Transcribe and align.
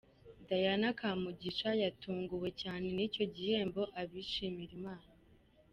Diana 0.47 0.89
Kamugisha 0.99 1.69
yatunguwe 1.83 2.49
cyane 2.61 2.85
n'icyo 2.95 3.23
gihembo 3.35 3.81
abishimira 4.01 4.71
Imana. 4.79 5.07